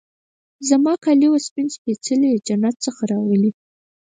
زما 0.69 0.93
کالي 1.03 1.27
وه 1.29 1.39
سپین 1.47 1.67
سپيڅلي 1.77 2.29
د 2.31 2.37
جنت 2.47 2.75
څخه 2.85 3.01
راغلي 3.11 3.51